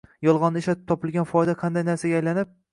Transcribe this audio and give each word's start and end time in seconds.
yolg‘onni 0.27 0.63
ishlatib 0.65 0.87
topilgan 0.93 1.29
foyda 1.35 1.57
qanday 1.63 1.89
narsaga 1.93 2.21
aylanib 2.25 2.55